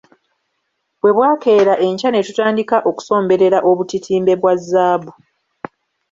[0.99, 5.11] Bwe bwakeera enkya ne tutandika okusomberera obutitimbe bwa zaabu.